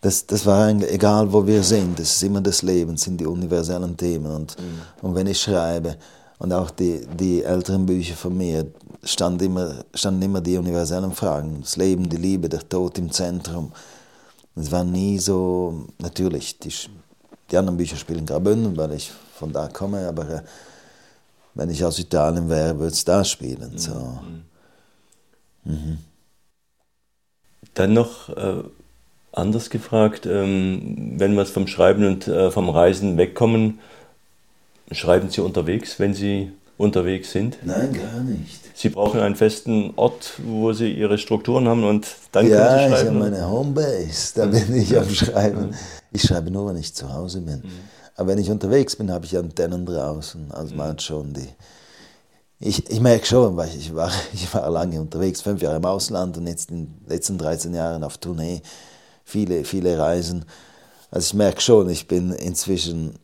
das, 0.00 0.26
das 0.26 0.44
war 0.44 0.66
eigentlich, 0.66 0.92
egal 0.92 1.32
wo 1.32 1.46
wir 1.46 1.62
sind, 1.62 1.98
das 1.98 2.16
ist 2.16 2.22
immer 2.22 2.42
das 2.42 2.62
Leben, 2.62 2.96
sind 2.96 3.20
die 3.20 3.26
universellen 3.26 3.96
Themen 3.96 4.30
und, 4.30 4.56
mhm. 4.58 5.06
und 5.08 5.14
wenn 5.14 5.26
ich 5.26 5.40
schreibe, 5.40 5.96
und 6.38 6.52
auch 6.52 6.70
die, 6.70 7.06
die 7.18 7.42
älteren 7.42 7.86
Bücher 7.86 8.14
von 8.14 8.36
mir 8.36 8.66
stand 9.02 9.40
immer, 9.42 9.84
standen 9.94 10.22
immer 10.22 10.40
die 10.40 10.58
universellen 10.58 11.12
Fragen. 11.12 11.60
Das 11.60 11.76
Leben, 11.76 12.08
die 12.08 12.16
Liebe, 12.16 12.48
der 12.48 12.68
Tod 12.68 12.98
im 12.98 13.10
Zentrum. 13.10 13.72
Es 14.56 14.70
war 14.70 14.84
nie 14.84 15.18
so, 15.18 15.86
natürlich, 15.98 16.58
die, 16.58 16.72
die 17.50 17.56
anderen 17.56 17.76
Bücher 17.76 17.96
spielen 17.96 18.26
Graubünden, 18.26 18.76
weil 18.76 18.92
ich 18.92 19.12
von 19.34 19.52
da 19.52 19.68
komme, 19.68 20.08
aber 20.08 20.28
äh, 20.30 20.42
wenn 21.54 21.70
ich 21.70 21.84
aus 21.84 21.98
Italien 21.98 22.48
wäre, 22.48 22.78
würde 22.78 22.92
es 22.92 23.04
da 23.04 23.24
spielen. 23.24 23.72
Mhm. 23.72 23.78
So. 23.78 24.18
Mhm. 25.64 25.98
Dann 27.74 27.92
noch 27.92 28.28
äh, 28.28 28.62
anders 29.32 29.70
gefragt, 29.70 30.26
ähm, 30.26 31.14
wenn 31.16 31.34
wir 31.34 31.42
jetzt 31.42 31.52
vom 31.52 31.66
Schreiben 31.66 32.06
und 32.06 32.28
äh, 32.28 32.50
vom 32.50 32.68
Reisen 32.68 33.16
wegkommen, 33.16 33.80
Schreiben 34.92 35.30
Sie 35.30 35.40
unterwegs, 35.40 35.98
wenn 35.98 36.14
Sie 36.14 36.52
unterwegs 36.76 37.32
sind? 37.32 37.58
Nein, 37.64 37.92
gar 37.92 38.20
nicht. 38.20 38.60
Sie 38.76 38.88
brauchen 38.88 39.20
einen 39.20 39.36
festen 39.36 39.92
Ort, 39.96 40.32
wo 40.44 40.72
Sie 40.72 40.92
Ihre 40.92 41.16
Strukturen 41.16 41.68
haben 41.68 41.84
und 41.84 42.06
dann 42.32 42.48
ja, 42.48 42.66
können 42.66 42.70
Sie 42.70 42.76
schreiben? 42.76 42.92
Ja, 42.92 42.98
ich 42.98 43.06
habe 43.06 43.18
meine 43.18 43.50
Homebase, 43.50 44.34
da 44.34 44.46
bin 44.46 44.74
ich 44.76 44.98
am 44.98 45.08
Schreiben. 45.14 45.74
Ich 46.12 46.22
schreibe 46.22 46.50
nur, 46.50 46.68
wenn 46.68 46.76
ich 46.76 46.94
zu 46.94 47.12
Hause 47.12 47.40
bin. 47.40 47.58
Mhm. 47.58 47.70
Aber 48.16 48.28
wenn 48.28 48.38
ich 48.38 48.50
unterwegs 48.50 48.96
bin, 48.96 49.10
habe 49.10 49.24
ich 49.26 49.36
Antennen 49.36 49.86
draußen. 49.86 50.50
Also 50.50 50.74
man 50.74 50.90
hat 50.90 51.02
schon 51.02 51.32
die... 51.32 51.48
Ich, 52.60 52.88
ich 52.88 53.00
merke 53.00 53.26
schon, 53.26 53.56
weil 53.56 53.68
ich 53.76 53.94
war, 53.94 54.10
ich 54.32 54.52
war 54.52 54.68
lange 54.70 55.00
unterwegs, 55.00 55.40
fünf 55.40 55.62
Jahre 55.62 55.76
im 55.76 55.84
Ausland 55.84 56.36
und 56.36 56.46
jetzt 56.46 56.70
in 56.70 56.86
den 56.86 57.04
letzten 57.08 57.38
13 57.38 57.74
Jahren 57.74 58.04
auf 58.04 58.18
Tournee, 58.18 58.62
viele, 59.24 59.64
viele 59.64 59.98
Reisen. 59.98 60.44
Also 61.10 61.26
ich 61.26 61.34
merke 61.34 61.60
schon, 61.60 61.88
ich 61.88 62.08
bin 62.08 62.32
inzwischen 62.32 63.14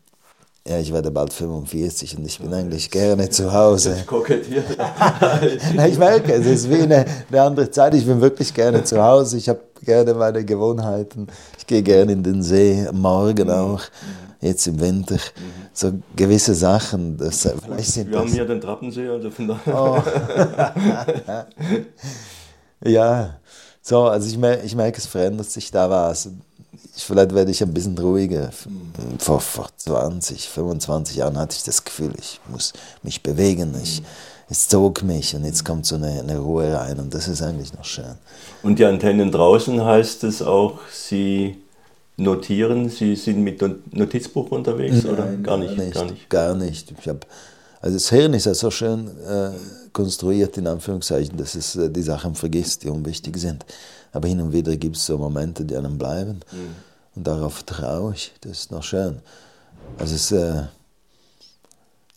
ja, 0.67 0.79
ich 0.79 0.93
werde 0.93 1.09
bald 1.09 1.33
45 1.33 2.17
und 2.17 2.25
ich 2.25 2.39
bin 2.39 2.53
eigentlich 2.53 2.91
gerne 2.91 3.29
zu 3.29 3.51
Hause. 3.51 3.95
Ich 3.99 4.05
kokettiere. 4.05 4.63
ich 5.89 5.97
merke, 5.97 6.33
es 6.33 6.45
ist 6.45 6.69
wie 6.69 6.83
eine, 6.83 7.05
eine, 7.29 7.41
andere 7.41 7.71
Zeit. 7.71 7.95
Ich 7.95 8.05
bin 8.05 8.21
wirklich 8.21 8.53
gerne 8.53 8.83
zu 8.83 9.01
Hause. 9.01 9.37
Ich 9.37 9.49
habe 9.49 9.61
gerne 9.83 10.13
meine 10.13 10.45
Gewohnheiten. 10.45 11.27
Ich 11.57 11.65
gehe 11.65 11.81
gerne 11.81 12.11
in 12.11 12.21
den 12.21 12.43
See, 12.43 12.85
am 12.87 13.01
Morgen 13.01 13.47
mhm. 13.47 13.53
auch, 13.53 13.81
jetzt 14.39 14.67
im 14.67 14.79
Winter. 14.79 15.15
Mhm. 15.15 15.67
So 15.73 15.93
gewisse 16.15 16.53
Sachen. 16.53 17.17
Das, 17.17 17.41
vielleicht 17.41 17.91
sind 17.91 18.11
Wir 18.11 18.17
das, 18.17 18.21
haben 18.21 18.31
hier 18.31 18.45
den 18.45 18.61
Trappensee, 18.61 19.09
also 19.09 19.31
von 19.31 19.47
daher. 19.47 19.75
Oh. 19.75 20.03
ja, 22.87 23.35
so, 23.81 24.03
also 24.03 24.27
ich 24.27 24.37
merke, 24.37 24.63
ich 24.63 24.75
merke, 24.75 24.99
es 24.99 25.07
verändert 25.07 25.49
sich 25.49 25.71
da 25.71 25.89
was 25.89 26.29
vielleicht 26.95 27.33
werde 27.33 27.51
ich 27.51 27.61
ein 27.61 27.73
bisschen 27.73 27.97
ruhiger. 27.97 28.51
Vor, 29.19 29.39
vor 29.39 29.69
20, 29.75 30.49
25 30.49 31.17
Jahren 31.17 31.37
hatte 31.37 31.55
ich 31.55 31.63
das 31.63 31.83
Gefühl, 31.83 32.13
ich 32.19 32.39
muss 32.49 32.73
mich 33.03 33.23
bewegen. 33.23 33.75
Ich, 33.81 34.01
es 34.49 34.67
zog 34.67 35.01
mich 35.03 35.33
und 35.33 35.45
jetzt 35.45 35.63
kommt 35.63 35.85
so 35.85 35.95
eine, 35.95 36.19
eine, 36.19 36.37
Ruhe 36.37 36.73
rein 36.73 36.99
und 36.99 37.13
das 37.13 37.29
ist 37.29 37.41
eigentlich 37.41 37.73
noch 37.73 37.85
schön. 37.85 38.15
Und 38.63 38.79
die 38.79 38.85
Antennen 38.85 39.31
draußen 39.31 39.83
heißt 39.83 40.25
es 40.25 40.41
auch, 40.41 40.79
Sie 40.91 41.55
notieren, 42.17 42.89
Sie 42.89 43.15
sind 43.15 43.41
mit 43.41 43.61
Notizbuch 43.95 44.51
unterwegs 44.51 45.03
Nein, 45.03 45.13
oder 45.13 45.25
gar 45.37 45.57
nicht? 45.57 45.77
Gar 45.77 45.85
nicht. 45.85 45.93
Gar 45.93 46.05
nicht. 46.05 46.29
Gar 46.29 46.55
nicht. 46.55 46.93
Ich 46.99 47.07
hab, 47.07 47.25
also 47.81 47.95
das 47.95 48.09
Hirn 48.09 48.33
ist 48.33 48.45
ja 48.45 48.53
so 48.53 48.69
schön 48.69 49.07
äh, 49.27 49.51
konstruiert, 49.91 50.57
in 50.57 50.67
Anführungszeichen, 50.67 51.35
dass 51.37 51.55
es 51.55 51.75
äh, 51.75 51.89
die 51.89 52.03
Sachen 52.03 52.35
vergisst, 52.35 52.83
die 52.83 52.89
unwichtig 52.89 53.37
sind. 53.37 53.65
Aber 54.11 54.27
hin 54.27 54.39
und 54.39 54.53
wieder 54.53 54.75
gibt 54.77 54.97
es 54.97 55.05
so 55.05 55.17
Momente, 55.17 55.65
die 55.65 55.75
einem 55.75 55.97
bleiben. 55.97 56.41
Mhm. 56.51 56.75
Und 57.15 57.27
darauf 57.27 57.55
vertraue 57.55 58.13
ich. 58.13 58.33
Das 58.41 58.51
ist 58.51 58.71
noch 58.71 58.83
schön. 58.83 59.19
Also 59.97 60.15
es 60.15 60.31
äh, 60.31 60.63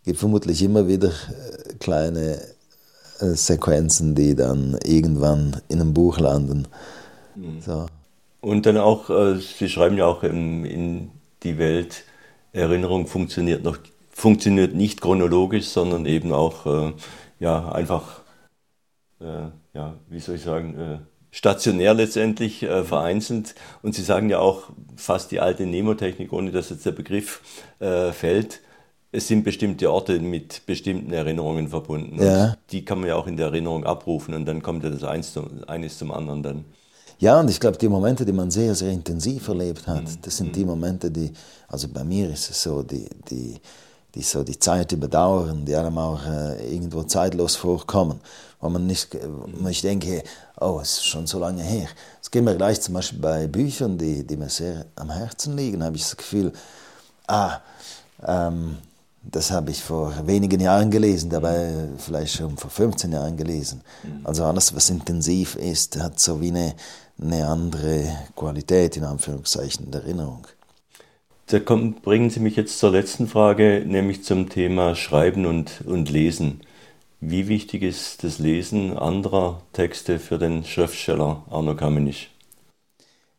gibt 0.04 0.18
vermutlich 0.18 0.62
immer 0.62 0.86
wieder 0.86 1.08
äh, 1.08 1.74
kleine 1.80 2.40
äh, 3.20 3.34
Sequenzen, 3.34 4.14
die 4.14 4.34
dann 4.34 4.78
irgendwann 4.84 5.62
in 5.68 5.80
einem 5.80 5.94
Buch 5.94 6.18
landen. 6.18 6.68
Mhm. 7.34 7.60
So. 7.64 7.86
Und 8.40 8.66
dann 8.66 8.76
auch, 8.76 9.08
äh, 9.08 9.38
Sie 9.38 9.70
schreiben 9.70 9.96
ja 9.96 10.04
auch 10.04 10.22
in, 10.22 10.66
in 10.66 11.10
die 11.42 11.56
Welt, 11.56 12.04
Erinnerung 12.52 13.06
funktioniert 13.06 13.64
noch 13.64 13.78
funktioniert 14.14 14.74
nicht 14.74 15.00
chronologisch, 15.00 15.66
sondern 15.66 16.06
eben 16.06 16.32
auch 16.32 16.66
äh, 16.66 16.92
ja, 17.40 17.70
einfach, 17.72 18.20
äh, 19.20 19.48
ja, 19.74 19.94
wie 20.08 20.20
soll 20.20 20.36
ich 20.36 20.42
sagen, 20.42 20.78
äh, 20.78 20.98
stationär 21.30 21.94
letztendlich 21.94 22.62
äh, 22.62 22.84
vereinzelt. 22.84 23.54
Und 23.82 23.94
Sie 23.94 24.02
sagen 24.02 24.30
ja 24.30 24.38
auch 24.38 24.70
fast 24.96 25.32
die 25.32 25.40
alte 25.40 25.66
Nemotechnik, 25.66 26.32
ohne 26.32 26.52
dass 26.52 26.70
jetzt 26.70 26.86
der 26.86 26.92
Begriff 26.92 27.40
äh, 27.80 28.12
fällt. 28.12 28.60
Es 29.10 29.28
sind 29.28 29.44
bestimmte 29.44 29.90
Orte 29.92 30.18
mit 30.20 30.64
bestimmten 30.66 31.12
Erinnerungen 31.12 31.68
verbunden. 31.68 32.22
Ja. 32.22 32.56
Die 32.70 32.84
kann 32.84 33.00
man 33.00 33.08
ja 33.08 33.16
auch 33.16 33.26
in 33.26 33.36
der 33.36 33.46
Erinnerung 33.46 33.84
abrufen 33.84 34.34
und 34.34 34.46
dann 34.46 34.62
kommt 34.62 34.84
ja 34.84 34.90
das 34.90 35.04
eins 35.04 35.32
zum, 35.32 35.64
eines 35.66 35.98
zum 35.98 36.12
anderen 36.12 36.42
dann. 36.42 36.64
Ja, 37.18 37.38
und 37.38 37.48
ich 37.48 37.60
glaube, 37.60 37.78
die 37.78 37.88
Momente, 37.88 38.24
die 38.24 38.32
man 38.32 38.50
sehr, 38.50 38.74
sehr 38.74 38.90
intensiv 38.90 39.48
erlebt 39.48 39.86
hat, 39.86 40.02
mhm. 40.02 40.18
das 40.22 40.36
sind 40.36 40.54
die 40.54 40.62
mhm. 40.62 40.70
Momente, 40.70 41.10
die, 41.10 41.32
also 41.68 41.88
bei 41.88 42.04
mir 42.04 42.28
ist 42.30 42.50
es 42.50 42.62
so, 42.62 42.82
die, 42.82 43.08
die, 43.30 43.56
die 44.14 44.22
so 44.22 44.44
die 44.44 44.58
Zeit 44.58 44.92
überdauern, 44.92 45.64
die 45.64 45.74
einem 45.74 45.98
auch 45.98 46.24
äh, 46.26 46.72
irgendwo 46.72 47.02
zeitlos 47.02 47.56
vorkommen, 47.56 48.20
wo 48.60 48.68
man 48.68 48.86
nicht, 48.86 49.16
wo 49.60 49.68
ich 49.68 49.82
denke, 49.82 50.22
oh, 50.60 50.78
es 50.80 50.98
ist 50.98 51.06
schon 51.06 51.26
so 51.26 51.38
lange 51.38 51.62
her. 51.62 51.88
Es 52.22 52.30
geht 52.30 52.44
mir 52.44 52.56
gleich 52.56 52.80
zum 52.80 52.94
Beispiel 52.94 53.18
bei 53.18 53.46
Büchern, 53.46 53.98
die, 53.98 54.24
die 54.24 54.36
mir 54.36 54.48
sehr 54.48 54.86
am 54.96 55.10
Herzen 55.10 55.56
liegen, 55.56 55.82
habe 55.82 55.96
ich 55.96 56.02
das 56.02 56.16
Gefühl, 56.16 56.52
ah, 57.26 57.58
ähm, 58.26 58.78
das 59.30 59.50
habe 59.50 59.70
ich 59.70 59.82
vor 59.82 60.12
wenigen 60.26 60.60
Jahren 60.60 60.90
gelesen, 60.90 61.30
dabei 61.30 61.88
vielleicht 61.98 62.36
schon 62.36 62.56
vor 62.56 62.70
15 62.70 63.12
Jahren 63.12 63.36
gelesen. 63.36 63.80
Mhm. 64.02 64.20
Also 64.24 64.44
alles, 64.44 64.74
was 64.74 64.90
intensiv 64.90 65.56
ist, 65.56 65.98
hat 65.98 66.20
so 66.20 66.40
wie 66.40 66.48
eine, 66.48 66.74
eine 67.20 67.46
andere 67.46 68.06
Qualität, 68.36 68.96
in 68.96 69.04
Anführungszeichen, 69.04 69.90
der 69.90 70.02
Erinnerung. 70.02 70.46
Da 71.46 71.60
kommt, 71.60 72.02
bringen 72.02 72.30
Sie 72.30 72.40
mich 72.40 72.56
jetzt 72.56 72.78
zur 72.78 72.90
letzten 72.90 73.28
Frage, 73.28 73.84
nämlich 73.86 74.24
zum 74.24 74.48
Thema 74.48 74.94
Schreiben 74.94 75.44
und, 75.44 75.82
und 75.86 76.08
Lesen. 76.08 76.62
Wie 77.20 77.48
wichtig 77.48 77.82
ist 77.82 78.24
das 78.24 78.38
Lesen 78.38 78.96
anderer 78.96 79.62
Texte 79.72 80.18
für 80.18 80.38
den 80.38 80.64
Schriftsteller 80.64 81.44
Arno 81.50 81.74
Kamenisch? 81.74 82.30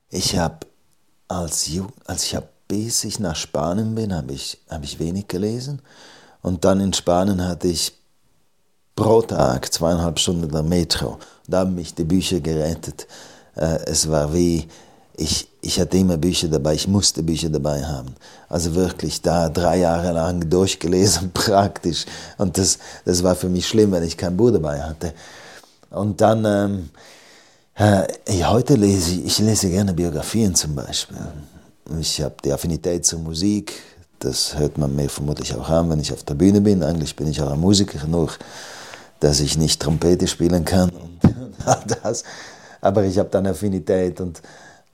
Ich 0.09 0.37
habe 0.37 0.67
als, 1.27 1.69
als 2.05 2.25
ich 2.25 2.35
hab, 2.35 2.49
bis 2.67 3.03
ich 3.03 3.19
nach 3.19 3.35
Spanien 3.35 3.95
bin, 3.95 4.13
habe 4.13 4.33
ich, 4.33 4.59
hab 4.69 4.83
ich 4.83 4.99
wenig 4.99 5.27
gelesen. 5.27 5.81
Und 6.43 6.63
dann 6.63 6.79
in 6.79 6.93
Spanien 6.93 7.43
hatte 7.43 7.67
ich 7.67 7.93
pro 8.95 9.21
Tag 9.23 9.73
zweieinhalb 9.73 10.19
Stunden 10.19 10.51
der 10.51 10.63
Metro. 10.63 11.17
Da 11.47 11.59
haben 11.59 11.75
mich 11.75 11.95
die 11.95 12.03
Bücher 12.03 12.39
gerettet. 12.39 13.07
Äh, 13.55 13.79
es 13.87 14.09
war 14.09 14.33
wie, 14.33 14.67
ich, 15.17 15.47
ich 15.61 15.79
hatte 15.79 15.97
immer 15.97 16.17
Bücher 16.17 16.47
dabei, 16.47 16.73
ich 16.73 16.87
musste 16.87 17.23
Bücher 17.23 17.49
dabei 17.49 17.83
haben. 17.83 18.15
Also 18.49 18.75
wirklich 18.75 19.21
da 19.21 19.49
drei 19.49 19.77
Jahre 19.77 20.11
lang 20.11 20.49
durchgelesen, 20.49 21.31
praktisch. 21.33 22.05
Und 22.37 22.57
das, 22.57 22.79
das 23.05 23.23
war 23.23 23.35
für 23.35 23.49
mich 23.49 23.67
schlimm, 23.67 23.91
wenn 23.91 24.03
ich 24.03 24.17
kein 24.17 24.35
Buch 24.35 24.51
dabei 24.51 24.81
hatte. 24.81 25.13
Und 25.89 26.19
dann, 26.21 26.45
ähm, 26.45 26.89
äh, 27.75 28.43
heute 28.43 28.75
lese 28.75 29.11
ich, 29.11 29.25
ich 29.25 29.39
lese 29.39 29.69
gerne 29.69 29.93
Biografien 29.93 30.53
zum 30.55 30.75
Beispiel. 30.75 31.17
Ich 31.99 32.21
habe 32.21 32.35
die 32.43 32.51
Affinität 32.51 33.05
zur 33.05 33.19
Musik, 33.19 33.73
das 34.19 34.57
hört 34.57 34.77
man 34.77 34.95
mir 34.95 35.09
vermutlich 35.09 35.53
auch 35.53 35.69
an, 35.69 35.89
wenn 35.89 35.99
ich 35.99 36.11
auf 36.11 36.23
der 36.23 36.33
Bühne 36.33 36.61
bin. 36.61 36.83
Eigentlich 36.83 37.15
bin 37.15 37.27
ich 37.27 37.41
auch 37.41 37.51
ein 37.51 37.59
Musiker, 37.59 38.07
nur 38.07 38.31
dass 39.19 39.39
ich 39.39 39.57
nicht 39.57 39.81
Trompete 39.81 40.27
spielen 40.27 40.65
kann 40.65 40.89
und 40.89 41.19
all 41.65 41.83
das 42.01 42.23
aber 42.85 43.03
ich 43.03 43.17
habe 43.17 43.29
dann 43.29 43.47
Affinität 43.47 44.21
und, 44.21 44.41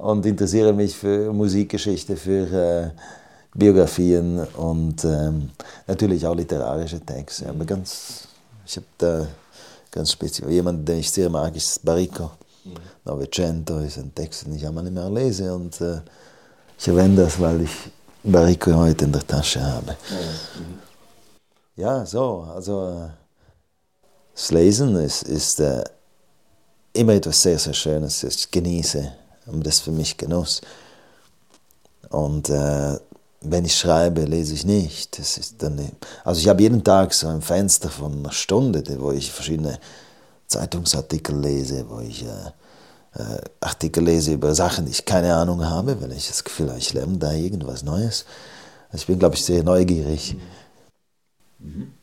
und 0.01 0.25
interessiere 0.25 0.73
mich 0.73 0.95
für 0.95 1.31
Musikgeschichte, 1.31 2.17
für 2.17 2.51
äh, 2.51 2.89
Biografien 3.53 4.39
und 4.57 5.03
ähm, 5.05 5.51
natürlich 5.85 6.25
auch 6.25 6.35
literarische 6.35 6.99
Texte. 6.99 7.49
Aber 7.49 7.65
ganz, 7.65 8.27
ich 8.65 8.77
habe 8.77 8.87
da 8.97 9.27
ganz 9.91 10.11
speziell, 10.11 10.49
jemand, 10.49 10.87
den 10.87 10.99
ich 10.99 11.11
sehr 11.11 11.29
mag, 11.29 11.55
ist 11.55 11.85
Barrico. 11.85 12.31
Mhm. 12.63 12.73
Novecento 13.05 13.79
ist 13.79 13.97
ein 13.97 14.13
Text, 14.15 14.45
den 14.45 14.55
ich 14.55 14.65
einmal 14.65 14.83
nicht 14.83 14.93
mehr 14.93 15.09
lese 15.09 15.53
und 15.53 15.79
äh, 15.81 16.01
ich 16.79 16.87
erwähne 16.87 17.17
das, 17.23 17.39
weil 17.39 17.61
ich 17.61 17.91
Barrico 18.23 18.73
heute 18.75 19.05
in 19.05 19.11
der 19.11 19.25
Tasche 19.27 19.61
habe. 19.61 19.91
Mhm. 20.09 20.79
Ja, 21.75 22.05
so, 22.05 22.47
also 22.55 23.09
das 24.33 24.51
Lesen 24.51 24.95
ist, 24.95 25.23
ist 25.23 25.59
äh, 25.59 25.83
immer 26.93 27.13
etwas 27.13 27.41
sehr, 27.41 27.59
sehr 27.59 27.73
Schönes. 27.73 28.23
Ich 28.23 28.49
genieße 28.49 29.20
und 29.45 29.65
das 29.65 29.75
ist 29.75 29.81
für 29.81 29.91
mich 29.91 30.17
Genuss. 30.17 30.61
Und 32.09 32.49
äh, 32.49 32.97
wenn 33.41 33.65
ich 33.65 33.75
schreibe, 33.75 34.25
lese 34.25 34.53
ich 34.53 34.65
nicht. 34.65 35.17
Das 35.17 35.37
ist 35.37 35.61
dann, 35.63 35.79
also 36.23 36.39
ich 36.39 36.47
habe 36.47 36.61
jeden 36.61 36.83
Tag 36.83 37.13
so 37.13 37.27
ein 37.27 37.41
Fenster 37.41 37.89
von 37.89 38.19
einer 38.19 38.31
Stunde, 38.31 38.83
wo 38.99 39.11
ich 39.11 39.31
verschiedene 39.31 39.79
Zeitungsartikel 40.47 41.39
lese, 41.39 41.85
wo 41.89 41.99
ich 41.99 42.23
äh, 42.23 42.51
äh, 43.15 43.41
Artikel 43.59 44.03
lese 44.03 44.33
über 44.33 44.53
Sachen, 44.53 44.85
die 44.85 44.91
ich 44.91 45.05
keine 45.05 45.33
Ahnung 45.35 45.65
habe, 45.65 46.01
weil 46.01 46.11
ich 46.11 46.27
das 46.27 46.43
Gefühl 46.43 46.69
habe, 46.69 46.79
ich 46.79 46.93
lerne 46.93 47.17
da 47.17 47.33
irgendwas 47.33 47.83
Neues. 47.83 48.25
Also 48.89 49.03
ich 49.03 49.07
bin, 49.07 49.19
glaube 49.19 49.35
ich, 49.35 49.45
sehr 49.45 49.63
neugierig. 49.63 50.35
Mhm. 51.59 51.93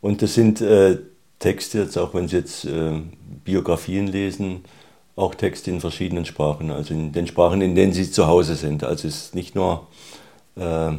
Und 0.00 0.22
das 0.22 0.34
sind 0.34 0.60
äh, 0.60 0.98
Texte, 1.38 1.78
jetzt 1.78 1.96
auch 1.96 2.14
wenn 2.14 2.28
Sie 2.28 2.36
jetzt 2.36 2.64
äh, 2.64 3.00
Biografien 3.44 4.06
lesen, 4.06 4.64
auch 5.16 5.34
Texte 5.34 5.70
in 5.70 5.80
verschiedenen 5.80 6.24
Sprachen, 6.24 6.70
also 6.70 6.94
in 6.94 7.12
den 7.12 7.26
Sprachen, 7.26 7.62
in 7.62 7.74
denen 7.74 7.92
Sie 7.92 8.10
zu 8.10 8.26
Hause 8.26 8.54
sind. 8.54 8.84
Also 8.84 9.08
es 9.08 9.16
ist 9.16 9.34
nicht 9.34 9.54
nur 9.54 9.86
äh, 10.56 10.92